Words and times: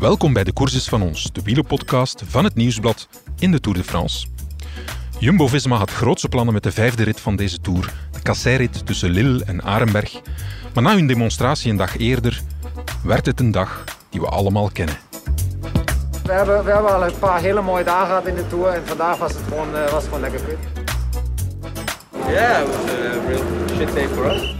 Welkom 0.00 0.32
bij 0.32 0.44
de 0.44 0.52
Courses 0.52 0.88
van 0.88 1.02
ons, 1.02 1.32
de 1.32 1.42
wielenpodcast 1.42 2.22
van 2.26 2.44
het 2.44 2.54
Nieuwsblad 2.54 3.08
in 3.38 3.50
de 3.50 3.60
Tour 3.60 3.78
de 3.78 3.84
France. 3.84 4.26
Jumbo-Visma 5.18 5.76
had 5.76 5.90
grootse 5.90 6.28
plannen 6.28 6.54
met 6.54 6.62
de 6.62 6.72
vijfde 6.72 7.02
rit 7.02 7.20
van 7.20 7.36
deze 7.36 7.60
Tour, 7.60 7.92
de 8.10 8.20
kasseirrit 8.22 8.86
tussen 8.86 9.10
Lille 9.10 9.44
en 9.44 9.62
Arenberg. 9.62 10.20
Maar 10.74 10.82
na 10.82 10.94
hun 10.94 11.06
demonstratie 11.06 11.70
een 11.70 11.76
dag 11.76 11.98
eerder 11.98 12.40
werd 13.02 13.26
het 13.26 13.40
een 13.40 13.50
dag 13.50 13.84
die 14.10 14.20
we 14.20 14.26
allemaal 14.26 14.70
kennen. 14.72 14.96
We 16.24 16.32
hebben, 16.32 16.64
we 16.64 16.70
hebben 16.70 16.94
al 16.94 17.06
een 17.06 17.18
paar 17.18 17.40
hele 17.40 17.62
mooie 17.62 17.84
dagen 17.84 18.06
gehad 18.06 18.26
in 18.26 18.34
de 18.34 18.46
Tour 18.46 18.68
en 18.68 18.86
vandaag 18.86 19.18
was 19.18 19.32
het 19.32 19.42
gewoon, 19.48 19.68
uh, 19.74 19.82
was 19.82 19.92
het 19.92 20.04
gewoon 20.04 20.20
lekker 20.20 20.40
kut. 20.40 20.58
Yeah, 22.26 22.62
it 22.62 22.66
was 22.66 22.76
a 22.76 23.26
real 23.26 23.42
shit 23.76 23.94
day 23.94 24.08
for 24.08 24.26
us. 24.30 24.54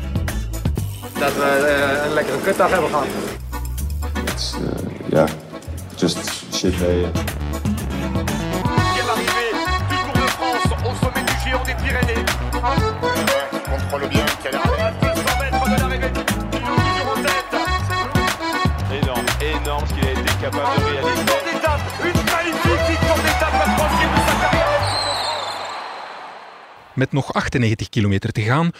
Dat 1.18 1.34
we 1.34 1.76
uh, 1.78 2.06
een 2.06 2.14
lekkere 2.14 2.40
kutdag 2.40 2.70
hebben 2.70 2.90
gehad. 2.90 3.06
It's, 4.24 4.54
uh, 4.54 4.69
yeah, 5.12 5.26
just 5.96 6.18
shit 6.52 6.78
day. 6.78 7.06
Quelle 8.94 9.10
arrivée 9.10 9.50
du 9.88 9.96
Tour 10.04 10.14
de 10.14 10.26
France 10.38 10.70
au 10.84 10.94
sommet 11.04 11.24
du 11.26 11.34
géant 11.44 11.64
des 11.64 11.74
Pyrénées. 11.74 12.24
qui 13.50 13.58
contrôle 13.70 14.08
bien, 14.08 14.26
qui 14.40 14.48
a 14.48 14.50
l'air 14.52 14.62
À 14.62 14.90
200 14.92 15.22
mètres 15.40 15.64
de 15.64 15.76
l'arrivée, 15.80 16.12
Pinot 16.50 16.76
toujours 16.76 17.10
en 17.10 17.22
tête. 17.22 17.54
Énorme, 19.02 19.26
énorme 19.40 19.84
ce 19.88 19.94
qu'il 19.94 20.06
a 20.06 20.12
été 20.12 20.30
capable 20.40 20.78
de 20.78 20.84
réaliser. 20.84 21.14
Victoire 21.14 21.44
d'étape, 21.44 21.82
une 22.04 22.20
magnifique 22.32 22.84
victoire 22.90 23.20
d'étape, 23.26 23.54
la 23.58 23.68
troisième 23.74 24.12
de 24.14 24.22
sa 24.28 24.34
carrière. 24.40 24.82
Met 26.94 27.12
nog 27.12 27.32
98 27.32 27.88
kilometer 27.88 28.32
te 28.32 28.40
gaan, 28.40 28.70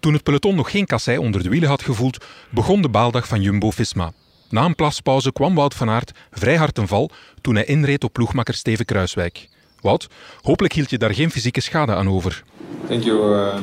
toen 0.00 0.12
het 0.12 0.22
peloton 0.22 0.54
nog 0.54 0.70
geen 0.70 0.86
kassei 0.86 1.18
onder 1.18 1.42
de 1.42 1.48
wielen 1.48 1.68
had 1.68 1.82
gevoeld, 1.82 2.24
begon 2.50 2.82
de 2.82 2.88
baaldag 2.88 3.28
van 3.28 3.40
Jumbo-Visma. 3.40 4.12
Na 4.54 4.64
een 4.64 4.74
plaspauze 4.74 5.32
kwam 5.32 5.54
Wout 5.54 5.74
van 5.74 5.90
Aert 5.90 6.12
vrij 6.30 6.56
hard 6.56 6.74
ten 6.74 6.88
val 6.88 7.10
toen 7.40 7.54
hij 7.54 7.64
inreed 7.64 8.04
op 8.04 8.12
ploegmakker 8.12 8.54
Steven 8.54 8.84
Kruiswijk. 8.84 9.48
Wout, 9.80 10.08
hopelijk 10.42 10.72
hield 10.72 10.90
je 10.90 10.98
daar 10.98 11.14
geen 11.14 11.30
fysieke 11.30 11.60
schade 11.60 11.94
aan 11.94 12.08
over. 12.08 12.44
Thank 12.88 13.02
you. 13.02 13.34
Uh, 13.34 13.56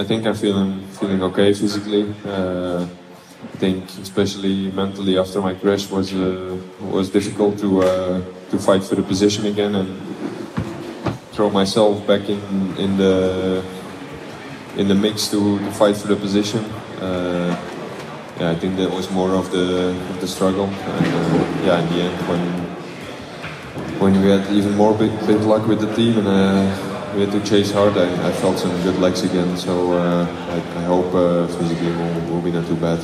I 0.00 0.04
think 0.04 0.24
I'm 0.24 0.34
feeling 0.34 0.72
feeling 0.92 1.22
okay 1.22 1.54
physically. 1.54 2.04
Uh, 2.26 2.80
I 3.54 3.58
think 3.58 3.84
especially 4.02 4.72
mentally 4.74 5.18
after 5.18 5.42
my 5.42 5.54
crash 5.60 5.88
was 5.88 6.12
uh, 6.12 6.20
was 6.90 7.10
difficult 7.10 7.58
to 7.58 7.82
uh, 7.82 7.86
to 8.50 8.58
fight 8.58 8.84
for 8.84 8.94
the 8.94 9.02
position 9.02 9.46
again 9.46 9.74
and 9.74 9.88
throw 11.30 11.50
myself 11.50 12.06
back 12.06 12.28
in 12.28 12.40
in 12.76 12.96
the 12.96 13.60
in 14.76 14.86
the 14.86 14.94
mix 14.94 15.28
to, 15.28 15.58
to 15.58 15.70
fight 15.70 15.96
for 15.96 16.08
the 16.08 16.16
position. 16.16 16.60
Yeah, 18.40 18.50
I 18.50 18.54
think 18.54 18.76
that 18.76 18.90
was 18.90 19.10
more 19.10 19.34
of 19.34 19.50
the 19.50 19.90
of 20.10 20.20
the 20.20 20.28
struggle. 20.28 20.66
And 20.66 21.06
uh, 21.06 21.66
yeah, 21.66 21.80
in 21.82 21.88
the 21.92 22.00
end, 22.02 22.18
when 22.28 22.42
when 23.98 24.22
we 24.22 24.30
had 24.30 24.48
even 24.52 24.76
more 24.76 24.94
big 24.94 25.40
luck 25.42 25.66
with 25.66 25.80
the 25.80 25.92
team 25.94 26.18
and 26.18 26.28
uh, 26.28 27.14
we 27.14 27.22
had 27.22 27.32
to 27.32 27.40
chase 27.40 27.72
hard, 27.72 27.96
I, 27.96 28.06
I 28.28 28.32
felt 28.32 28.58
some 28.58 28.70
good 28.82 28.98
legs 29.00 29.22
again. 29.24 29.56
So 29.56 29.92
uh, 29.92 30.24
I, 30.54 30.56
I 30.80 30.84
hope 30.84 31.12
uh, 31.14 31.48
physically 31.48 31.90
will 31.90 32.20
will 32.30 32.42
be 32.42 32.52
not 32.52 32.66
too 32.66 32.76
bad. 32.76 33.00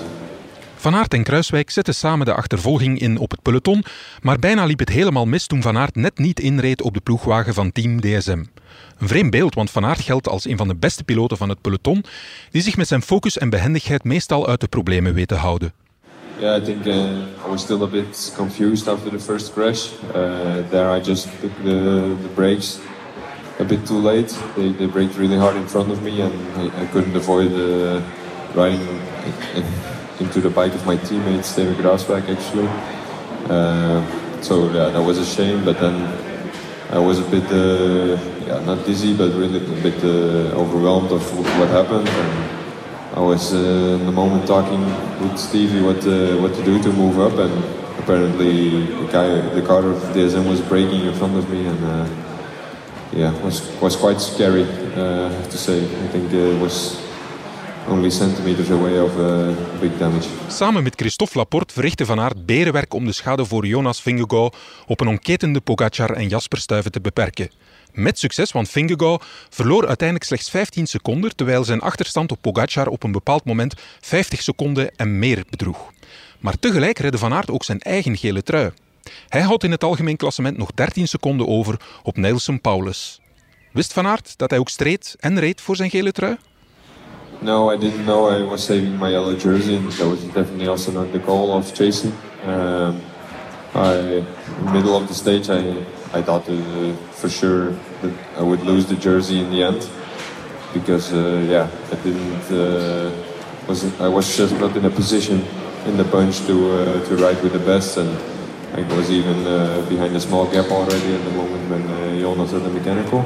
Van 0.85 0.95
Aert 0.95 1.15
en 1.15 1.23
Kruiswijk 1.23 1.71
zetten 1.71 1.95
samen 1.95 2.27
de 2.27 2.35
achtervolging 2.35 2.99
in 2.99 3.19
op 3.19 3.31
het 3.31 3.43
peloton, 3.43 3.85
maar 4.23 4.39
bijna 4.39 4.65
liep 4.65 4.79
het 4.79 4.89
helemaal 4.89 5.27
mis 5.27 5.47
toen 5.47 5.63
Van 5.63 5.77
Aert 5.77 5.97
net 5.97 6.19
niet 6.19 6.41
inreed 6.41 6.83
op 6.83 6.95
de 6.95 7.01
ploegwagen 7.01 7.55
van 7.55 7.73
Team 7.73 8.01
DSM. 8.01 8.45
Een 8.99 9.09
vreemd 9.09 9.31
beeld, 9.31 9.55
want 9.55 9.71
Van 9.71 9.85
Aert 9.85 10.01
geldt 10.01 10.29
als 10.29 10.47
een 10.47 10.57
van 10.57 10.69
de 10.69 10.75
beste 10.75 11.05
piloten 11.05 11.37
van 11.37 11.49
het 11.49 11.61
peloton, 11.61 12.05
die 12.51 12.63
zich 12.63 12.77
met 12.77 12.89
zijn 12.89 13.03
focus 13.03 13.39
en 13.39 13.51
behendigheid 13.51 14.05
meestal 14.05 14.49
uit 14.49 14.61
de 14.61 14.67
problemen 14.67 15.15
weet 15.15 15.29
te 15.29 15.35
houden. 15.35 15.73
Yeah, 16.39 16.63
I 16.63 16.65
think 16.65 16.85
uh, 16.85 16.95
I 17.47 17.49
was 17.49 17.63
still 17.63 17.83
a 17.83 17.87
bit 17.87 18.33
confused 18.37 18.89
after 18.89 19.11
the 19.11 19.21
first 19.21 19.53
crash. 19.53 19.89
Uh, 20.15 20.69
there, 20.71 20.99
I 20.99 21.05
just 21.05 21.29
took 21.41 21.51
the, 21.65 22.15
brakes 22.35 22.79
a 23.61 23.65
bit 23.65 23.87
too 23.87 24.01
late. 24.03 24.35
They, 24.55 24.73
they 24.77 24.87
braked 24.87 25.17
really 25.17 25.39
hard 25.39 25.57
in 25.57 25.69
front 25.69 25.91
of 25.91 26.03
me, 26.03 26.23
and 26.23 26.33
I, 26.83 26.87
couldn't 26.93 27.17
avoid 27.17 27.53
uh, 27.53 28.01
riding 28.55 28.81
in, 29.55 29.65
into 30.21 30.41
the 30.41 30.51
bike 30.51 30.75
of 30.75 30.87
my 30.87 30.97
teammate 30.97 31.45
Steven 31.45 31.75
Graaswijk 31.75 32.29
actually. 32.29 32.69
Uh, 33.49 34.01
so 34.41 34.67
yeah, 34.73 34.91
that 34.91 35.03
was 35.03 35.19
a 35.19 35.25
shame. 35.25 35.65
But 35.65 35.81
then 35.81 35.97
I 36.91 36.99
was 36.99 37.19
a 37.19 37.29
bit, 37.31 37.45
uh, 37.51 38.17
yeah, 38.47 38.65
not 38.65 38.87
dizzy, 38.87 39.17
but 39.17 39.33
really 39.35 39.59
a 39.59 39.83
bit 39.83 40.03
uh, 40.05 40.61
overwhelmed 40.61 41.11
of 41.13 41.23
what 41.59 41.69
happened. 41.69 42.09
And 42.09 43.17
I 43.17 43.21
was 43.21 43.53
uh, 43.53 43.99
in 43.99 44.07
the 44.07 44.13
moment 44.13 44.47
talking 44.47 44.85
with 45.21 45.39
Stevie 45.39 45.83
what 45.83 46.07
uh, 46.07 46.37
what 46.41 46.55
to 46.55 46.65
do 46.65 46.83
to 46.83 46.93
move 46.93 47.19
up, 47.19 47.39
and 47.39 47.65
apparently 47.99 48.87
the 48.87 49.09
guy, 49.11 49.29
the 49.55 49.63
car 49.63 49.85
of 49.85 49.99
DSM 50.15 50.49
was 50.49 50.61
breaking 50.61 51.07
in 51.07 51.15
front 51.15 51.37
of 51.37 51.49
me, 51.51 51.67
and 51.67 51.85
uh, 51.85 52.09
yeah, 53.13 53.33
was 53.43 53.61
was 53.81 53.97
quite 53.97 54.21
scary. 54.21 54.65
To 54.95 55.59
say, 55.59 55.83
I 55.83 56.09
think 56.09 56.33
it 56.33 56.61
was 56.61 57.04
only 57.89 58.11
centimeters 58.11 58.71
away 58.71 59.01
of 59.01 59.17
uh, 59.17 59.49
big 59.81 59.99
damage. 59.99 60.29
Samen 60.49 60.83
met 60.83 60.95
Christophe 60.97 61.39
Laporte 61.39 61.75
verrichtte 61.75 62.07
Van 62.07 62.21
Aert 62.21 62.47
berenwerk 62.47 62.95
om 62.95 63.05
de 63.05 63.13
schade 63.13 63.45
voor 63.45 63.67
Jonas 63.67 64.03
Vingegaard 64.03 64.57
op 64.87 65.01
een 65.01 65.09
onketende 65.09 65.61
Pogacar 65.61 66.11
en 66.11 66.29
Jasper 66.29 66.59
Stuyven 66.59 66.93
te 66.93 67.01
beperken. 67.01 67.51
Met 67.93 68.19
succes, 68.19 68.53
want 68.53 68.69
Vingegaard 68.69 69.25
verloor 69.49 69.87
uiteindelijk 69.87 70.29
slechts 70.29 70.51
15 70.51 70.87
seconden, 70.87 71.37
terwijl 71.37 71.65
zijn 71.65 71.81
achterstand 71.81 72.33
op 72.33 72.39
Pogacar 72.41 72.87
op 72.87 73.03
een 73.03 73.13
bepaald 73.13 73.45
moment 73.45 73.75
50 74.01 74.43
seconden 74.43 74.97
en 74.97 75.19
meer 75.19 75.45
bedroeg. 75.51 75.93
Maar 76.39 76.59
tegelijk 76.59 76.99
redde 76.99 77.19
Van 77.19 77.33
Aert 77.33 77.51
ook 77.51 77.65
zijn 77.65 77.81
eigen 77.81 78.17
gele 78.17 78.43
trui. 78.43 78.71
Hij 79.29 79.41
houdt 79.41 79.65
in 79.65 79.71
het 79.71 79.85
algemeen 79.85 80.17
klassement 80.17 80.57
nog 80.57 80.71
13 80.75 81.09
seconden 81.09 81.49
over 81.49 81.81
op 82.03 82.17
Nelson 82.17 82.61
Paulus. 82.61 83.21
Wist 83.73 83.93
Van 83.93 84.07
Aert 84.07 84.39
dat 84.39 84.51
hij 84.51 84.59
ook 84.59 84.69
streed 84.69 85.17
en 85.21 85.39
reed 85.39 85.61
voor 85.61 85.77
zijn 85.77 85.91
gele 85.91 86.13
trui? 86.13 86.37
No, 87.45 87.69
I 87.69 87.77
didn't 87.77 88.07
know 88.07 88.29
I 88.29 88.41
was 88.41 88.65
saving 88.65 88.97
my 88.97 89.11
yellow 89.11 89.37
jersey, 89.37 89.77
and 89.77 89.93
that 89.93 90.09
was 90.09 90.25
definitely 90.25 90.67
also 90.67 90.91
not 90.93 91.13
the 91.13 91.19
goal 91.19 91.53
of 91.53 91.75
chasing. 91.75 92.15
Um, 92.43 93.03
I, 93.75 93.97
in 93.97 94.65
the 94.65 94.73
middle 94.73 94.97
of 94.97 95.09
the 95.09 95.15
stage, 95.15 95.51
I, 95.51 95.85
I 96.19 96.23
thought 96.23 96.49
uh, 96.49 96.95
for 97.13 97.29
sure 97.29 97.73
that 98.01 98.15
I 98.39 98.43
would 98.43 98.63
lose 98.63 98.87
the 98.87 98.97
jersey 98.97 99.41
in 99.41 99.51
the 99.51 99.63
end 99.63 99.87
because, 100.73 101.13
uh, 101.13 101.45
yeah, 101.47 101.69
I 101.93 101.97
didn't 101.97 102.51
uh, 102.51 103.13
was 103.69 104.01
I 104.01 104.09
was 104.09 104.35
just 104.35 104.55
not 104.59 104.75
in 104.75 104.87
a 104.87 104.91
position 104.91 105.45
in 105.85 105.99
the 105.99 106.05
bunch 106.05 106.39
to 106.47 106.55
uh, 106.73 107.05
to 107.09 107.17
ride 107.17 107.43
with 107.43 107.53
the 107.53 107.65
best, 107.73 107.99
and 107.99 108.09
I 108.73 108.81
was 108.97 109.11
even 109.11 109.47
uh, 109.47 109.85
behind 109.91 110.17
a 110.17 110.21
small 110.21 110.47
gap 110.47 110.71
already 110.71 111.15
at 111.15 111.23
the 111.23 111.33
moment 111.33 111.69
when 111.69 111.83
uh, 111.91 112.19
Jonas 112.21 112.53
had 112.53 112.63
the 112.63 112.71
mechanical. 112.71 113.23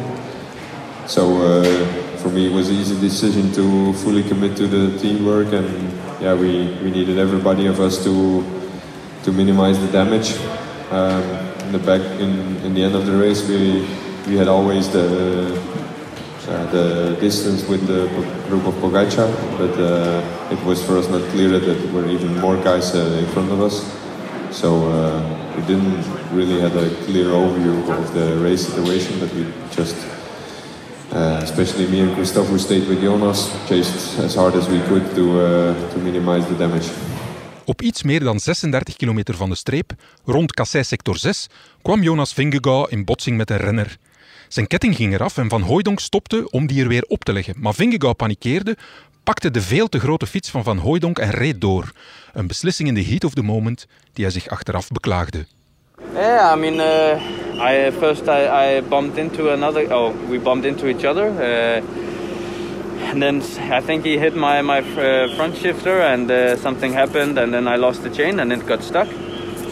So 1.09 1.41
uh, 1.41 1.65
for 2.19 2.29
me, 2.29 2.49
it 2.49 2.53
was 2.53 2.69
an 2.69 2.77
easy 2.77 3.01
decision 3.01 3.51
to 3.53 3.95
fully 3.95 4.23
commit 4.23 4.59
to 4.59 4.67
the 4.67 4.99
teamwork, 4.99 5.55
and 5.55 5.91
yeah, 6.21 6.35
we, 6.35 6.69
we 6.83 6.91
needed 6.91 7.17
everybody 7.17 7.65
of 7.67 7.81
us 7.81 8.05
to 8.05 8.45
to 9.25 9.33
minimize 9.33 9.79
the 9.81 9.91
damage. 9.91 10.37
Um, 10.91 11.23
in 11.65 11.73
the 11.73 11.79
back, 11.79 12.03
in, 12.21 12.57
in 12.59 12.75
the 12.75 12.83
end 12.85 12.95
of 12.95 13.07
the 13.07 13.17
race, 13.17 13.41
we 13.49 13.89
we 14.27 14.37
had 14.37 14.49
always 14.49 14.91
the 14.91 15.57
uh, 16.47 16.71
the 16.73 17.17
distance 17.21 17.67
with 17.67 17.87
the 17.87 18.07
group 18.51 18.67
of 18.67 18.75
Pogacar, 18.75 19.33
but 19.57 19.73
uh, 19.81 20.53
it 20.53 20.63
was 20.67 20.85
for 20.85 20.99
us 20.99 21.09
not 21.09 21.23
clear 21.31 21.49
that 21.49 21.65
there 21.65 21.93
were 21.95 22.07
even 22.07 22.37
more 22.39 22.57
guys 22.63 22.95
uh, 22.95 23.01
in 23.19 23.27
front 23.33 23.51
of 23.51 23.63
us. 23.63 23.81
So 24.55 24.91
uh, 24.93 25.55
we 25.57 25.63
didn't 25.63 26.05
really 26.37 26.61
have 26.61 26.77
a 26.77 26.91
clear 27.07 27.29
overview 27.33 27.81
of 27.97 28.13
the 28.13 28.37
race 28.45 28.67
situation, 28.67 29.19
but 29.21 29.33
we 29.33 29.47
just 29.71 29.97
uh, 31.13 31.43
especially 31.43 31.89
me 31.89 32.01
and 32.01 32.15
Christophe, 32.15 32.49
who 32.49 32.59
stayed 32.59 32.89
with 32.89 33.01
Jonas, 33.01 33.51
chased 33.67 34.19
as 34.19 34.35
hard 34.35 34.55
as 34.55 34.67
we 34.67 34.81
could 34.89 35.15
to, 35.15 35.41
uh, 35.41 35.91
to 35.93 35.99
minimize 35.99 36.47
the 36.47 36.57
damage. 36.57 36.89
Op 37.65 37.83
iets 37.83 38.03
meer 38.03 38.21
dan 38.21 38.41
36 38.41 38.97
kilometer 38.97 39.35
van 39.35 39.49
de 39.49 39.57
streep, 39.57 39.93
rond 40.25 40.53
Kassei 40.53 40.85
sector 40.85 41.17
6, 41.17 41.47
kwam 41.83 42.03
Jonas 42.03 42.33
Vingegaard 42.33 42.91
in 42.91 43.05
botsing 43.05 43.37
met 43.37 43.51
een 43.51 43.57
renner. 43.57 43.97
Zijn 44.49 44.67
ketting 44.67 44.97
ging 44.97 45.15
eraf 45.15 45.37
en 45.37 45.49
Van 45.49 45.63
Hooijdonk 45.63 46.01
stopte 46.01 46.51
om 46.51 46.67
die 46.67 46.83
er 46.83 46.89
weer 46.89 47.05
op 47.09 47.25
te 47.25 47.33
leggen. 47.33 47.55
Maar 47.59 47.75
Vingegaard 47.75 48.17
panikeerde, 48.17 48.77
pakte 49.25 49.51
de 49.51 49.63
veel 49.63 49.89
te 49.89 49.99
grote 49.99 50.27
fiets 50.27 50.51
van 50.51 50.65
Van 50.65 50.79
Hooijdonk 50.79 51.19
en 51.19 51.31
reed 51.31 51.61
door. 51.61 51.93
Een 52.33 52.47
beslissing 52.47 52.89
in 52.89 52.95
de 52.95 53.05
heat 53.05 53.25
of 53.25 53.35
the 53.35 53.43
moment 53.43 53.87
die 54.13 54.25
hij 54.25 54.33
zich 54.33 54.49
achteraf 54.49 54.89
beklaagde. 54.89 55.47
Yeah, 56.03 56.53
I 56.53 56.57
mean, 56.57 56.81
uh, 56.81 57.19
I 57.61 57.91
first 57.91 58.29
I, 58.29 58.77
I 58.77 58.81
bumped 58.81 59.19
into 59.19 59.53
another. 59.53 59.87
Oh, 59.93 60.13
we 60.31 60.39
bumped 60.39 60.65
into 60.67 60.89
each 60.89 61.05
other, 61.05 61.29
uh, 61.29 61.81
and 63.11 63.23
then 63.23 63.43
I 63.73 63.81
think 63.81 64.05
he 64.05 64.17
hit 64.19 64.37
my 64.37 64.63
my 64.63 64.79
uh, 64.79 65.35
front 65.37 65.57
shifter, 65.57 66.01
and 66.01 66.31
uh, 66.31 66.57
something 66.57 66.93
happened, 66.93 67.39
and 67.39 67.53
then 67.53 67.67
I 67.69 67.77
lost 67.77 68.03
the 68.03 68.11
chain, 68.11 68.41
and 68.41 68.53
it 68.53 68.65
got 68.67 68.83
stuck. 68.83 69.09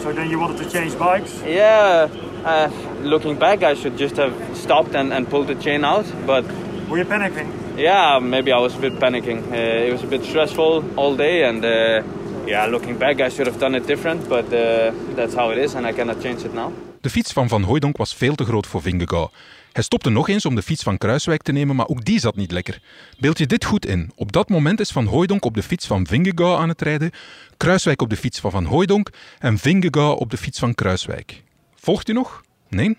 So 0.01 0.13
then 0.13 0.29
you 0.29 0.39
wanted 0.39 0.57
to 0.63 0.69
change 0.69 0.97
bikes? 0.97 1.41
Yeah, 1.43 2.09
uh, 2.45 2.69
looking 3.01 3.37
back, 3.39 3.63
I 3.63 3.73
should 3.73 3.97
just 3.97 4.17
have 4.17 4.33
stopped 4.55 4.95
and, 4.95 5.13
and 5.13 5.29
pulled 5.29 5.47
the 5.47 5.55
chain 5.55 5.83
out, 5.83 6.05
but 6.25 6.45
Were 6.89 6.97
you 6.97 7.05
panicking? 7.05 7.49
yeah, 7.77 8.19
maybe 8.19 8.51
I 8.51 8.59
was 8.59 8.75
a 8.75 8.79
bit 8.79 8.93
panicking. 8.99 9.51
Uh, 9.51 9.87
it 9.87 9.91
was 9.91 10.03
a 10.03 10.07
bit 10.07 10.23
stressful 10.23 10.83
all 10.97 11.15
day, 11.17 11.43
and 11.43 11.63
uh, 11.65 12.03
yeah, 12.47 12.69
looking 12.69 12.97
back, 12.97 13.19
I 13.19 13.29
should 13.29 13.47
have 13.47 13.57
done 13.57 13.77
it 13.77 13.87
different, 13.87 14.27
but 14.27 14.45
uh, 14.53 14.91
that's 15.15 15.33
how 15.33 15.51
it 15.51 15.57
is, 15.57 15.75
and 15.75 15.85
I 15.85 15.93
cannot 15.93 16.21
change 16.21 16.45
it 16.45 16.53
now. 16.53 16.71
De 17.01 17.09
fiets 17.09 17.33
van 17.33 17.47
Van 17.47 17.63
Hooijdonk 17.63 17.97
was 17.97 18.15
veel 18.15 18.35
te 18.35 18.45
groot 18.45 18.67
voor 18.67 18.81
Vingegaard. 18.81 19.31
Hij 19.71 19.83
stopte 19.83 20.09
nog 20.09 20.29
eens 20.29 20.45
om 20.45 20.55
de 20.55 20.61
fiets 20.61 20.83
van 20.83 20.97
Kruiswijk 20.97 21.41
te 21.41 21.51
nemen, 21.51 21.75
maar 21.75 21.87
ook 21.87 22.05
die 22.05 22.19
zat 22.19 22.35
niet 22.35 22.51
lekker. 22.51 22.81
Beeld 23.19 23.37
je 23.37 23.45
dit 23.45 23.65
goed 23.65 23.85
in. 23.85 24.11
Op 24.15 24.31
dat 24.31 24.49
moment 24.49 24.79
is 24.79 24.91
Van 24.91 25.05
Hooijdonk 25.05 25.45
op 25.45 25.53
de 25.53 25.63
fiets 25.63 25.87
van 25.87 26.07
Vingegaard 26.07 26.59
aan 26.59 26.69
het 26.69 26.81
rijden, 26.81 27.11
Kruiswijk 27.57 28.01
op 28.01 28.09
de 28.09 28.17
fiets 28.17 28.39
van 28.39 28.51
Van 28.51 28.65
Hooijdonk 28.65 29.09
en 29.39 29.57
Vingegaard 29.57 30.17
op 30.17 30.29
de 30.29 30.37
fiets 30.37 30.59
van 30.59 30.75
Kruiswijk. 30.75 31.43
Volgt 31.75 32.09
u 32.09 32.13
nog? 32.13 32.43
Nee? 32.69 32.97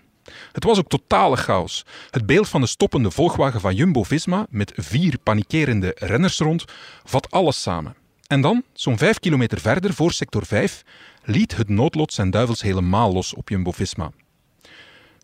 Het 0.51 0.63
was 0.63 0.77
ook 0.77 0.89
totale 0.89 1.35
chaos. 1.35 1.85
Het 2.09 2.25
beeld 2.25 2.49
van 2.49 2.61
de 2.61 2.67
stoppende 2.67 3.11
volgwagen 3.11 3.61
van 3.61 3.75
Jumbo-Visma 3.75 4.45
met 4.49 4.73
vier 4.75 5.17
panikerende 5.23 5.91
renners 5.95 6.37
rond 6.37 6.65
vat 7.03 7.31
alles 7.31 7.61
samen. 7.61 7.95
En 8.29 8.41
dan, 8.41 8.63
zo'n 8.73 8.97
vijf 8.97 9.19
kilometer 9.19 9.59
verder 9.59 9.93
voor 9.93 10.11
sector 10.11 10.45
5, 10.45 10.83
liet 11.23 11.57
het 11.57 11.69
noodlot 11.69 12.13
zijn 12.13 12.29
duivels 12.29 12.61
helemaal 12.61 13.13
los 13.13 13.33
op 13.33 13.49
Jumbo-Visma. 13.49 14.11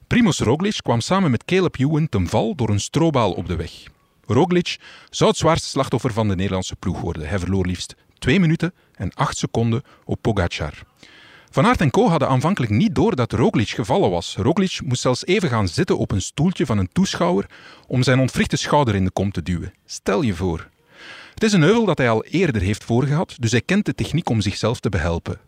Primoz 0.07 0.40
Roglic 0.40 0.78
kwam 0.84 1.02
samen 1.02 1.31
met 1.31 1.46
Caleb 1.46 1.80
Ewan 1.80 2.10
ten 2.10 2.28
val 2.28 2.56
door 2.56 2.69
een 2.69 2.80
strobaal 2.80 3.31
op 3.31 3.48
de 3.48 3.56
weg. 3.56 3.72
Roglic 4.25 4.78
zou 5.10 5.30
het 5.30 5.40
zwaarste 5.40 5.68
slachtoffer 5.68 6.13
van 6.13 6.28
de 6.28 6.36
Nederlandse 6.36 6.75
ploeg 6.75 7.00
worden. 7.00 7.28
Hij 7.28 7.40
verloor 7.40 7.66
liefst 7.66 7.96
2 8.18 8.40
minuten 8.40 8.74
en 8.96 9.13
8 9.13 9.38
seconden 9.38 9.84
op 10.06 10.22
Pogacar. 10.22 10.74
Van 11.50 11.66
Aert 11.66 11.81
en 11.81 11.92
Co 11.92 12.08
hadden 12.10 12.28
aanvankelijk 12.28 12.72
niet 12.72 12.96
door 12.96 13.16
dat 13.16 13.31
Roglic 13.31 13.69
gevallen 13.69 14.10
was. 14.10 14.36
Roglic 14.36 14.80
moest 14.84 15.01
zelfs 15.01 15.25
even 15.25 15.50
gaan 15.50 15.68
zitten 15.68 15.98
op 15.98 16.12
een 16.12 16.22
stoeltje 16.22 16.66
van 16.66 16.78
een 16.78 16.90
toeschouwer 16.92 17.50
om 17.88 18.04
zijn 18.04 18.19
ontwrichte 18.19 18.58
schouder 18.58 18.96
in 18.96 19.04
de 19.04 19.12
kom 19.12 19.31
te 19.31 19.44
duwen. 19.44 19.74
Stel 19.86 20.22
je 20.22 20.34
voor. 20.34 20.74
Het 21.36 21.44
is 21.44 21.54
een 21.54 21.62
heuvel 21.62 21.86
dat 21.86 21.98
hij 21.98 22.10
al 22.10 22.24
eerder 22.24 22.62
heeft 22.62 22.84
voorgehad, 22.84 23.36
dus 23.40 23.52
hij 23.52 23.62
kent 23.62 23.86
de 23.86 23.94
techniek 23.94 24.30
om 24.30 24.42
zichzelf 24.42 24.80
te 24.80 24.90
behelpen. 24.90 25.40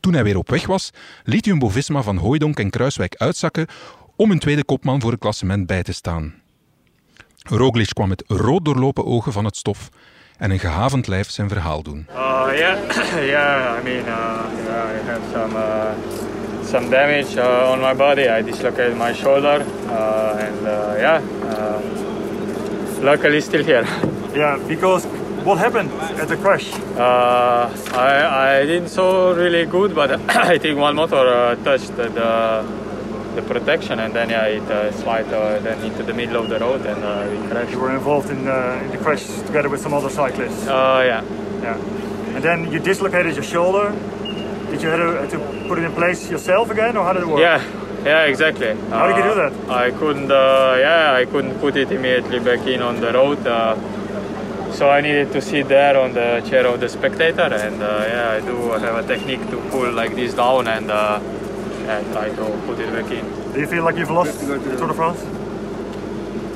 Toen 0.00 0.12
hij 0.12 0.24
weer 0.24 0.36
op 0.36 0.50
weg 0.50 0.66
was, 0.66 0.90
liet 1.24 1.44
Jumbo-Visma 1.44 2.02
van 2.02 2.16
Hooijdonk 2.16 2.58
en 2.58 2.70
Kruiswijk 2.70 3.14
uitzakken 3.16 3.66
om 4.16 4.30
een 4.30 4.38
tweede 4.38 4.64
kopman 4.64 5.00
voor 5.00 5.10
het 5.10 5.20
klassement 5.20 5.66
bij 5.66 5.82
te 5.82 5.92
staan. 5.92 6.34
Roglic 7.38 7.88
kwam 7.88 8.08
met 8.08 8.24
rood 8.26 8.64
doorlopen 8.64 9.04
ogen 9.04 9.32
van 9.32 9.44
het 9.44 9.56
stof 9.56 9.88
en 10.38 10.50
een 10.50 10.58
gehavend 10.58 11.06
lijf 11.06 11.30
zijn 11.30 11.48
verhaal 11.48 11.82
doen. 11.82 12.06
Uh, 12.10 12.46
yeah, 12.52 12.78
yeah. 13.34 13.78
I 13.78 13.82
mean, 13.84 13.98
uh, 13.98 14.44
yeah, 14.64 14.90
I 14.90 15.06
have 15.06 15.20
some 15.32 15.56
uh, 15.56 16.66
some 16.66 16.88
damage 16.88 17.36
uh, 17.36 17.70
on 17.70 17.80
my 17.80 17.94
body. 17.96 18.22
I 18.38 18.42
dislocated 18.44 18.96
my 18.96 19.14
shoulder, 19.14 19.60
uh, 19.86 20.46
and 20.46 20.66
uh, 20.66 20.98
yeah, 20.98 21.20
uh, 21.44 21.78
luckily 23.00 23.40
still 23.40 23.64
here. 23.64 23.86
Yeah, 24.34 24.58
because 24.66 25.04
what 25.44 25.58
happened 25.58 25.90
at 26.20 26.28
the 26.28 26.36
crash? 26.36 26.72
Uh, 26.96 27.68
I 27.92 28.60
I 28.62 28.66
didn't 28.66 28.88
so 28.88 29.34
really 29.34 29.66
good, 29.66 29.94
but 29.94 30.10
I 30.52 30.58
think 30.58 30.78
one 30.78 30.96
motor 30.96 31.16
uh, 31.16 31.56
touched 31.56 31.94
the 31.96 32.08
the 33.34 33.42
protection, 33.42 33.98
and 33.98 34.14
then 34.14 34.30
yeah, 34.30 34.46
it 34.46 34.62
uh, 34.70 34.92
slid 34.92 35.32
uh, 35.32 35.58
then 35.60 35.82
into 35.84 36.02
the 36.02 36.12
middle 36.14 36.36
of 36.42 36.48
the 36.48 36.58
road, 36.58 36.84
and 36.86 37.02
uh, 37.02 37.28
we 37.30 37.48
crashed. 37.48 37.72
You 37.72 37.80
were 37.80 37.94
involved 37.94 38.30
in, 38.30 38.46
uh, 38.46 38.80
in 38.84 38.90
the 38.90 38.98
crash 38.98 39.24
together 39.46 39.68
with 39.68 39.80
some 39.80 39.94
other 39.94 40.10
cyclists. 40.10 40.66
Uh, 40.66 41.02
yeah. 41.04 41.22
Yeah. 41.62 41.76
And 42.34 42.42
then 42.42 42.72
you 42.72 42.78
dislocated 42.78 43.34
your 43.34 43.44
shoulder. 43.44 43.90
Did 44.70 44.82
you 44.82 44.88
have 44.88 45.30
to, 45.30 45.38
to 45.38 45.68
put 45.68 45.78
it 45.78 45.84
in 45.84 45.92
place 45.92 46.30
yourself 46.30 46.70
again, 46.70 46.96
or 46.96 47.04
how 47.04 47.12
did 47.12 47.22
it 47.22 47.28
work? 47.28 47.40
Yeah, 47.40 47.62
yeah, 48.04 48.24
exactly. 48.24 48.74
How 48.90 49.06
did 49.06 49.16
you 49.16 49.22
do 49.22 49.34
that? 49.34 49.52
I 49.68 49.90
couldn't, 49.90 50.30
uh, 50.30 50.76
yeah, 50.78 51.12
I 51.14 51.24
couldn't 51.26 51.58
put 51.58 51.76
it 51.76 51.92
immediately 51.92 52.40
back 52.40 52.66
in 52.66 52.80
on 52.80 53.00
the 53.00 53.12
road. 53.12 53.46
Uh, 54.72 54.76
so 54.76 54.90
I 54.90 55.00
needed 55.00 55.32
to 55.32 55.40
sit 55.40 55.68
there 55.68 55.96
on 55.98 56.12
the 56.12 56.42
chair 56.48 56.66
of 56.66 56.80
the 56.80 56.88
spectator, 56.88 57.42
and 57.42 57.82
uh, 57.82 58.04
yeah, 58.08 58.30
I 58.30 58.40
do 58.40 58.70
have 58.72 59.04
a 59.04 59.06
technique 59.06 59.50
to 59.50 59.56
pull 59.70 59.92
like 59.92 60.14
this 60.14 60.34
down 60.34 60.66
and 60.66 60.90
uh, 60.90 61.20
yeah, 61.84 62.02
try 62.12 62.28
to 62.30 62.44
put 62.66 62.78
it 62.78 62.92
back 62.92 63.10
in. 63.10 63.24
Do 63.52 63.60
you 63.60 63.66
feel 63.66 63.84
like 63.84 63.96
you've 63.96 64.10
lost 64.10 64.40
the 64.40 64.58
Tour 64.76 64.88
de 64.88 64.94
France? 64.94 65.20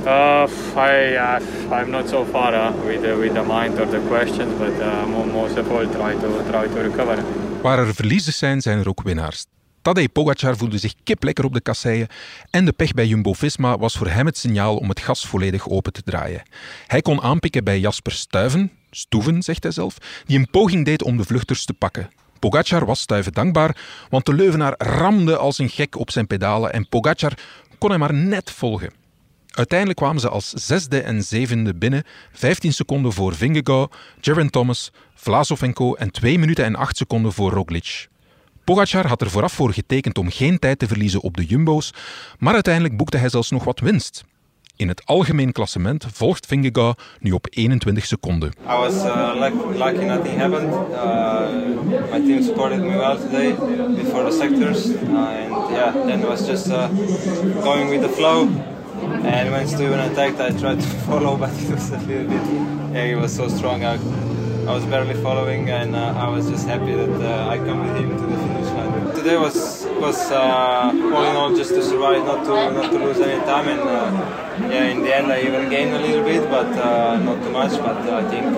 Uh, 0.07 0.47
I, 0.77 1.17
uh, 1.17 1.75
I'm 1.75 1.91
not 1.91 2.09
so 2.09 2.25
far 2.25 2.55
uh, 2.55 2.73
with, 2.87 3.03
the, 3.03 3.17
with 3.17 3.35
the 3.35 3.43
mind 3.43 3.79
or 3.81 3.87
the 3.87 4.01
questions, 4.09 4.55
but 4.59 4.73
uh, 4.81 5.07
mo- 5.07 5.27
most 5.27 5.59
of 5.59 5.71
all 5.73 5.85
try 5.87 6.15
to 6.15 6.45
try 6.51 6.69
to 6.69 6.81
recover. 6.83 7.23
Waar 7.63 7.79
er 7.79 7.95
verliezers 7.95 8.39
zijn, 8.39 8.61
zijn 8.61 8.79
er 8.79 8.89
ook 8.89 9.03
winnaars. 9.03 9.47
Tadej 9.87 10.09
Pogacar 10.09 10.57
voelde 10.57 10.79
zich 10.79 10.95
kiplekker 11.05 11.45
op 11.45 11.53
de 11.53 11.61
kasseien 11.61 12.09
en 12.51 12.65
de 12.65 12.73
pech 12.73 12.93
bij 12.93 13.07
Jumbo-Visma 13.07 13.79
was 13.79 13.97
voor 13.97 14.09
hem 14.09 14.27
het 14.27 14.39
signaal 14.39 14.77
om 14.77 14.89
het 14.89 15.01
gas 15.01 15.27
volledig 15.27 15.69
open 15.69 15.93
te 15.93 16.03
draaien. 16.03 16.43
Hij 16.87 17.03
kon 17.03 17.23
aanpikken 17.23 17.65
bij 17.65 17.81
Jasper 17.81 18.13
Stuyven, 18.13 18.73
Stoeven 18.91 19.43
zegt 19.43 19.63
hij 19.63 19.73
zelf, 19.73 19.97
die 20.25 20.39
een 20.39 20.51
poging 20.51 20.85
deed 20.85 21.03
om 21.03 21.17
de 21.17 21.25
vluchters 21.25 21.65
te 21.65 21.73
pakken. 21.73 22.11
Pogacar 22.39 22.87
was 22.87 23.01
Stuyven 23.01 23.33
dankbaar, 23.33 23.77
want 24.11 24.27
de 24.27 24.35
Leuvenaar 24.35 24.75
ramde 24.79 25.37
als 25.37 25.59
een 25.59 25.71
gek 25.71 25.99
op 25.99 26.11
zijn 26.11 26.27
pedalen 26.27 26.73
en 26.73 26.89
Pogacar 26.89 27.33
kon 27.79 27.91
hem 27.91 27.99
maar 27.99 28.15
net 28.15 28.51
volgen. 28.51 28.93
Uiteindelijk 29.51 29.99
kwamen 29.99 30.21
ze 30.21 30.29
als 30.29 30.51
zesde 30.51 31.01
en 31.01 31.23
zevende 31.23 31.75
binnen, 31.75 32.05
15 32.33 32.73
seconden 32.73 33.13
voor 33.13 33.35
Vingegaard, 33.35 33.95
Geraint 34.21 34.53
Thomas, 34.53 34.93
Vlasov 35.15 35.63
en 35.63 35.73
Co. 35.73 35.95
en 35.95 36.11
2 36.11 36.39
minuten 36.39 36.65
en 36.65 36.77
8 36.77 36.97
seconden 36.97 37.33
voor 37.33 37.53
Roglic. 37.53 38.09
Pogacar 38.67 39.07
had 39.07 39.21
er 39.21 39.31
vooraf 39.31 39.53
voor 39.53 39.73
getekend 39.73 40.19
om 40.19 40.31
geen 40.31 40.59
tijd 40.59 40.79
te 40.79 40.87
verliezen 40.87 41.21
op 41.21 41.37
de 41.37 41.45
Jumbo's, 41.45 41.93
maar 42.39 42.55
uiteindelijk 42.55 42.97
boekte 42.97 43.17
hij 43.17 43.29
zelfs 43.29 43.51
nog 43.51 43.65
wat 43.65 43.81
winst. 43.81 44.25
In 44.77 44.89
het 44.89 45.03
algemeen 45.05 45.53
klassement 45.53 46.07
volgt 46.13 46.47
Vingegaard 46.47 47.01
nu 47.21 47.33
op 47.33 47.47
21 47.51 48.07
seconden. 48.07 48.49
I 48.49 48.53
was 48.67 48.95
uh, 48.95 49.31
lucky, 49.35 49.79
lucky 49.79 50.05
nothing 50.05 50.39
happened. 50.39 50.73
Uh, 50.73 52.11
my 52.13 52.21
team 52.27 52.43
supported 52.43 52.81
me 52.81 52.97
well 52.97 53.17
today 53.17 53.55
before 54.03 54.31
the 54.31 54.37
sectors, 54.37 54.87
uh, 54.87 54.95
and 54.95 55.71
yeah, 55.71 55.93
then 56.07 56.21
it 56.21 56.27
was 56.27 56.47
just 56.47 56.67
uh, 56.67 56.89
going 57.63 57.91
with 57.91 58.01
the 58.01 58.13
flow. 58.15 58.49
And 59.25 59.51
when 59.51 59.69
Steven 59.69 60.01
attacked, 60.01 60.41
I 60.41 60.59
tried 60.59 60.81
to 60.81 60.89
follow, 61.07 61.37
but 61.37 61.51
it 61.51 61.71
was 61.71 61.91
a 61.91 61.99
little 61.99 62.27
bit. 62.29 63.07
He 63.07 63.15
was 63.15 63.35
so 63.37 63.49
strong. 63.49 63.85
I 64.67 64.75
was 64.75 64.85
barely 64.87 65.15
following, 65.23 65.71
and 65.71 65.95
uh, 65.95 66.25
I 66.25 66.29
was 66.29 66.51
just 66.51 66.67
happy 66.67 66.93
that 66.93 67.17
uh, 67.23 67.53
I 67.55 67.57
come 67.59 67.87
with 67.87 67.97
him 67.97 68.11
to 68.11 68.27
the 68.27 68.37
finish 68.37 68.71
line. 68.77 69.15
Today 69.15 69.37
was 69.37 69.87
was 70.01 70.19
uh, 70.33 71.15
all 71.15 71.25
in 71.31 71.37
all 71.37 71.55
just 71.55 71.71
to 71.71 71.83
survive, 71.83 72.25
not 72.27 72.45
to 72.47 72.55
not 72.73 72.91
to 72.91 72.99
lose 72.99 73.21
any 73.21 73.41
time, 73.47 73.69
and 73.69 73.83
yeah, 74.73 74.91
in 74.91 75.03
the 75.05 75.15
end 75.15 75.33
I 75.33 75.43
even 75.43 75.69
gained 75.71 75.95
a 75.95 76.01
little 76.01 76.25
bit, 76.25 76.43
but 76.51 76.67
uh, 76.67 77.17
not 77.29 77.39
too 77.45 77.53
much. 77.53 77.73
But 77.79 77.97
I 78.11 78.25
think 78.29 78.57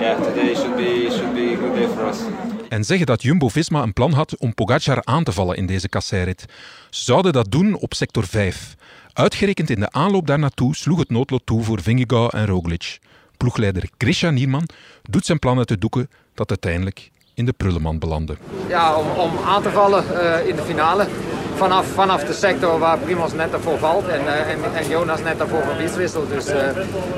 yeah, 0.00 0.16
today 0.24 0.54
should 0.54 0.76
be 0.76 1.10
should 1.10 1.34
be 1.34 1.52
a 1.52 1.56
good 1.56 1.74
day 1.74 1.88
for 1.88 2.08
us. 2.08 2.20
En 2.68 2.84
zeggen 2.84 3.06
dat 3.06 3.22
Jumbo-Visma 3.22 3.82
een 3.82 3.92
plan 3.92 4.12
had 4.12 4.36
om 4.38 4.54
Pogacar 4.54 5.04
aan 5.04 5.24
te 5.24 5.32
vallen 5.32 5.56
in 5.56 5.66
deze 5.66 5.88
kasseirit. 5.88 6.44
Ze 6.90 7.04
zouden 7.04 7.32
dat 7.32 7.50
doen 7.50 7.74
op 7.74 7.94
sector 7.94 8.26
5. 8.26 8.74
Uitgerekend 9.12 9.70
in 9.70 9.80
de 9.80 9.90
aanloop 9.90 10.26
daarnaartoe 10.26 10.76
sloeg 10.76 10.98
het 10.98 11.10
noodlot 11.10 11.46
toe 11.46 11.62
voor 11.62 11.82
Vingegaard 11.82 12.32
en 12.32 12.46
Roglic. 12.46 12.98
Ploegleider 13.44 13.88
Grisha 13.98 14.30
Nierman 14.30 14.68
doet 15.02 15.26
zijn 15.26 15.38
plan 15.38 15.58
uit 15.58 15.68
de 15.68 15.78
doeken 15.78 16.10
dat 16.34 16.48
uiteindelijk 16.48 17.10
in 17.34 17.44
de 17.44 17.52
prullenmand 17.52 17.98
belandde. 17.98 18.36
Ja, 18.68 18.96
om, 18.96 19.06
om 19.08 19.30
aan 19.46 19.62
te 19.62 19.70
vallen 19.70 20.20
eh, 20.20 20.48
in 20.48 20.56
de 20.56 20.62
finale. 20.62 21.06
Vanaf, 21.54 21.86
vanaf 21.86 22.24
de 22.24 22.32
sector 22.32 22.78
waar 22.78 22.98
Primoz 22.98 23.32
net 23.32 23.50
daarvoor 23.50 23.78
valt 23.78 24.08
en, 24.08 24.20
eh, 24.26 24.50
en, 24.50 24.74
en 24.74 24.88
Jonas 24.88 25.22
net 25.22 25.38
daarvoor 25.38 25.62
van 25.62 25.96
wisselt. 25.96 26.28
Dus 26.28 26.46
eh, 26.46 26.68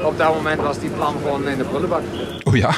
op 0.04 0.18
dat 0.18 0.34
moment 0.34 0.60
was 0.60 0.78
die 0.78 0.90
plan 0.90 1.14
gewoon 1.22 1.48
in 1.48 1.58
de 1.58 1.64
prullenbak. 1.64 2.02
Oh 2.44 2.56
ja, 2.56 2.74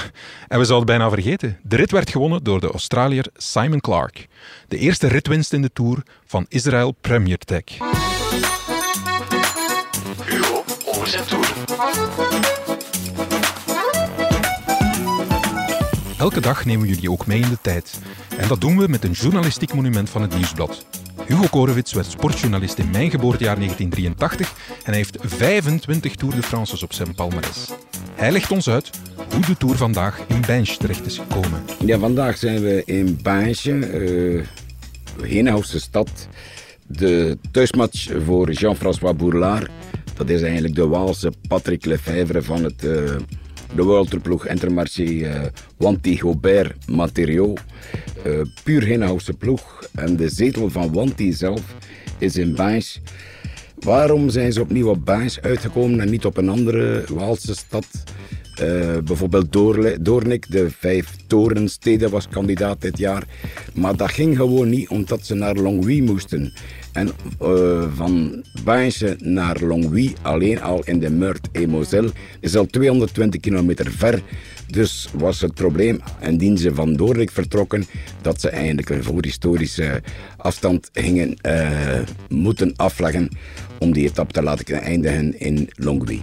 en 0.49 0.59
we 0.59 0.64
zouden 0.64 0.76
het 0.76 0.99
bijna 0.99 1.11
vergeten. 1.11 1.59
De 1.62 1.76
rit 1.76 1.90
werd 1.90 2.11
gewonnen 2.11 2.45
door 2.45 2.61
de 2.61 2.71
Australiër 2.71 3.26
Simon 3.37 3.81
Clark. 3.81 4.26
De 4.69 4.78
eerste 4.78 5.09
ritwinst 5.09 5.52
in 5.52 5.62
de 5.62 5.71
Tour 5.73 6.02
van 6.26 6.47
Israel 6.49 6.95
Premier 7.00 7.38
Tech. 7.38 7.64
Hugo 10.25 10.64
over 10.87 11.07
zijn 11.07 11.25
toer. 11.25 12.48
Elke 16.28 16.40
dag 16.40 16.64
nemen 16.64 16.87
we 16.87 16.94
jullie 16.94 17.11
ook 17.11 17.26
mee 17.26 17.40
in 17.40 17.49
de 17.49 17.58
tijd. 17.61 18.00
En 18.37 18.49
dat 18.49 18.61
doen 18.61 18.78
we 18.78 18.88
met 18.88 19.04
een 19.04 19.12
journalistiek 19.12 19.75
monument 19.75 20.11
van 20.11 20.23
het 20.23 20.35
Nieuwsblad. 20.35 20.85
Hugo 21.26 21.47
Korewits 21.50 21.92
werd 21.92 22.06
sportjournalist 22.06 22.78
in 22.78 22.90
mijn 22.90 23.11
geboortejaar 23.11 23.56
1983 23.56 24.52
en 24.68 24.85
hij 24.85 24.97
heeft 24.97 25.16
25 25.20 26.14
Tour 26.14 26.35
de 26.35 26.42
France's 26.42 26.82
op 26.82 26.92
zijn 26.92 27.14
palmarès. 27.14 27.70
Hij 28.14 28.32
legt 28.32 28.50
ons 28.50 28.68
uit 28.68 28.90
hoe 29.32 29.40
de 29.47 29.56
Tour 29.56 29.76
vandaag 29.76 30.20
in 30.26 30.40
Binge 30.47 30.76
terecht 30.76 31.06
is 31.06 31.18
gekomen. 31.18 31.62
Ja, 31.87 31.99
vandaag 31.99 32.37
zijn 32.37 32.61
we 32.61 32.82
in 32.85 33.18
Binge, 33.23 33.73
uh, 33.73 34.44
Heenhoutse 35.23 35.80
stad. 35.80 36.28
De 36.87 37.38
thuismatch 37.50 38.08
voor 38.25 38.52
Jean-François 38.52 39.16
Bourlard. 39.16 39.70
Dat 40.14 40.28
is 40.28 40.42
eigenlijk 40.42 40.75
de 40.75 40.87
Waalse 40.87 41.32
Patrick 41.49 41.85
Lefevre 41.85 42.42
van 42.42 42.64
het, 42.64 42.85
uh, 42.85 43.16
de 43.75 43.83
Worldtourploeg 43.83 44.47
Intermarché 44.47 45.03
uh, 45.03 45.41
Wanty 45.77 46.19
Gobert 46.19 46.89
Materiaux. 46.89 47.61
Uh, 48.27 48.41
puur 48.65 48.85
Heenhoutse 48.85 49.33
ploeg. 49.33 49.89
En 49.95 50.17
de 50.17 50.29
zetel 50.29 50.71
van 50.71 50.93
Wanty 50.93 51.33
zelf 51.33 51.75
is 52.19 52.37
in 52.37 52.55
Binge. 52.55 52.97
Waarom 53.79 54.31
zijn 54.31 54.53
ze 54.53 54.61
opnieuw 54.61 54.89
op 54.89 55.05
Binge 55.05 55.39
uitgekomen 55.43 56.01
en 56.01 56.11
niet 56.11 56.25
op 56.25 56.37
een 56.37 56.49
andere 56.49 57.05
Waalse 57.09 57.55
stad? 57.55 57.87
Eh, 58.59 58.99
bijvoorbeeld 59.05 59.53
Doornik, 60.01 60.51
de 60.51 60.71
vijf 60.71 61.17
torensteden, 61.27 62.11
was 62.11 62.29
kandidaat 62.29 62.81
dit 62.81 62.99
jaar. 62.99 63.25
Maar 63.75 63.97
dat 63.97 64.11
ging 64.11 64.37
gewoon 64.37 64.69
niet, 64.69 64.89
omdat 64.89 65.27
ze 65.27 65.35
naar 65.35 65.55
Longwy 65.55 66.01
moesten. 66.01 66.53
En 66.99 67.11
uh, 67.43 67.85
van 67.95 68.45
Bainche 68.64 69.17
naar 69.19 69.61
Longwy, 69.61 70.14
alleen 70.23 70.62
al 70.62 70.83
in 70.85 70.99
de 70.99 71.11
Meurthe 71.11 71.49
et 71.52 71.67
Moselle, 71.67 72.11
is 72.40 72.57
al 72.57 72.67
220 72.67 73.40
kilometer 73.40 73.90
ver. 73.90 74.23
Dus 74.67 75.09
was 75.14 75.40
het 75.40 75.55
probleem, 75.55 76.00
indien 76.21 76.59
ze 76.59 76.75
van 76.75 76.97
Doornik 76.97 77.31
vertrokken, 77.31 77.87
dat 78.23 78.40
ze 78.40 78.49
eigenlijk 78.49 78.90
een 78.90 79.05
voorhistorische 79.05 80.02
afstand 80.37 80.90
gingen 80.93 81.37
uh, 81.47 82.00
moeten 82.28 82.73
afleggen 82.76 83.28
om 83.78 83.92
die 83.92 84.06
etappe 84.06 84.32
te 84.32 84.42
laten 84.42 84.82
eindigen 84.82 85.40
in 85.40 85.68
Longwy. 85.75 86.20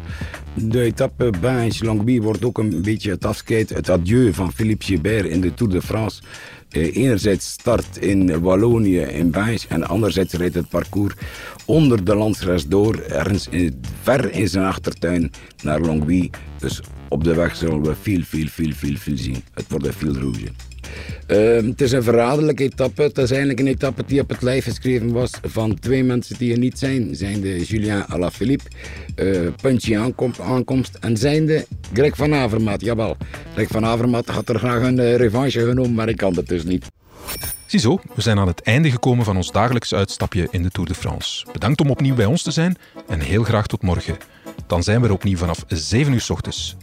De 0.54 0.82
etappe 0.82 1.30
Bainche-Longwy 1.42 2.22
wordt 2.22 2.46
ook 2.46 2.58
een 2.58 2.82
beetje 2.82 3.10
het 3.10 3.26
afscheid, 3.26 3.70
het 3.70 3.90
adieu 3.90 4.34
van 4.34 4.54
Philippe 4.54 4.86
Gilbert 4.86 5.26
in 5.26 5.42
de 5.42 5.54
Tour 5.54 5.72
de 5.72 5.82
France. 5.82 6.22
Uh, 6.72 6.96
enerzijds 6.96 7.52
start 7.52 7.98
in 7.98 8.40
Wallonië, 8.40 9.00
in 9.00 9.32
Bainche, 9.32 9.68
en 9.68 9.88
anderzijds 9.88 10.34
rijdt 10.34 10.56
het 10.56 10.70
parcours 10.70 11.14
onder 11.66 12.04
de 12.04 12.16
landsgrens 12.16 12.68
door, 12.68 13.00
ergens 13.00 13.48
in, 13.48 13.82
ver 14.02 14.32
in 14.32 14.48
zijn 14.48 14.66
achtertuin 14.66 15.32
naar 15.64 15.80
Longwy. 15.80 16.30
Dus 16.60 16.82
op 17.10 17.24
de 17.24 17.34
weg 17.34 17.56
zullen 17.56 17.82
we 17.82 17.96
veel, 18.02 18.22
veel, 18.24 18.48
veel, 18.48 18.72
veel, 18.72 18.96
veel 18.98 19.18
zien. 19.18 19.44
Het 19.54 19.66
wordt 19.70 19.86
een 19.86 19.94
veel 19.94 20.14
rouge. 20.14 20.48
Uh, 21.28 21.56
het 21.70 21.82
is 21.82 21.92
een 21.92 22.04
verraderlijke 22.04 22.64
etappe. 22.64 23.02
Het 23.02 23.18
is 23.18 23.30
eigenlijk 23.30 23.60
een 23.60 23.68
etappe 23.68 24.04
die 24.06 24.22
op 24.22 24.30
het 24.30 24.42
lijf 24.42 24.64
geschreven 24.64 25.12
was 25.12 25.32
van 25.42 25.80
twee 25.80 26.04
mensen 26.04 26.38
die 26.38 26.52
er 26.52 26.60
niet 26.60 26.80
zijn. 26.80 27.12
De 27.42 27.64
Julien 27.64 28.06
Alaphilippe, 28.06 28.70
uh, 29.16 29.48
Punchy 29.62 29.98
aankomst, 29.98 30.40
aankomst 30.40 30.98
en 31.00 31.18
zijn 31.18 31.46
de 31.46 31.66
Greg 31.94 32.16
van 32.16 32.34
Avermaat. 32.34 32.82
Jawel, 32.82 33.18
Greg 33.54 33.68
van 33.68 33.86
Avermaat 33.86 34.28
had 34.28 34.50
er 34.50 34.60
graag 34.60 34.82
een 34.82 35.00
uh, 35.00 35.16
revanche 35.16 35.60
genomen, 35.60 35.94
maar 35.94 36.10
ik 36.10 36.18
kan 36.18 36.36
het 36.36 36.48
dus 36.48 36.64
niet. 36.64 36.86
Ziezo, 37.66 38.00
we 38.16 38.22
zijn 38.22 38.40
aan 38.40 38.48
het 38.48 38.62
einde 38.62 38.92
gekomen 38.92 39.26
van 39.26 39.36
ons 39.36 39.52
dagelijks 39.52 39.94
uitstapje 39.94 40.48
in 40.52 40.64
de 40.64 40.70
Tour 40.70 40.90
de 40.90 40.96
France. 40.96 41.46
Bedankt 41.52 41.82
om 41.82 41.90
opnieuw 41.90 42.16
bij 42.16 42.26
ons 42.26 42.42
te 42.42 42.52
zijn 42.52 42.78
en 43.08 43.20
heel 43.20 43.44
graag 43.44 43.68
tot 43.68 43.82
morgen. 43.82 44.18
Dan 44.68 44.84
zijn 44.84 45.02
we 45.02 45.08
er 45.08 45.14
opnieuw 45.14 45.38
vanaf 45.38 45.64
7 45.68 46.14
uur 46.14 46.22
s 46.22 46.30
ochtends. 46.30 46.76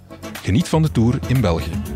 Geniet 0.42 0.68
van 0.68 0.82
de 0.82 0.92
Tour 0.92 1.18
in 1.26 1.40
België. 1.40 1.91